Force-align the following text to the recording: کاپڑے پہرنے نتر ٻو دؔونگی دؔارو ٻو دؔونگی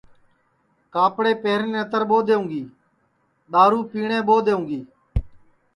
کاپڑے 0.93 1.31
پہرنے 1.43 1.77
نتر 1.81 2.01
ٻو 2.09 2.17
دؔونگی 2.27 2.63
دؔارو 3.51 3.79
ٻو 4.27 4.35
دؔونگی 4.45 4.81